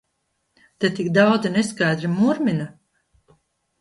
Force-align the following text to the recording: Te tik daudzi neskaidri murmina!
Te 0.79 0.87
tik 0.99 1.09
daudzi 1.19 1.49
neskaidri 1.57 2.09
murmina! 2.17 2.67